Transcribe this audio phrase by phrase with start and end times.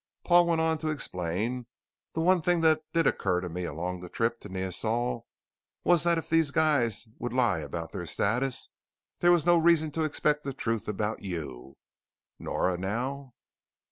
[0.23, 1.67] Paul went on to explain.
[2.15, 5.27] "The one thing that did occur to me along the trip to Neosol
[5.83, 8.69] was that if these guys would lie about their status,
[9.19, 11.77] there was no reason to expect the truth about you.
[12.39, 13.35] Nora now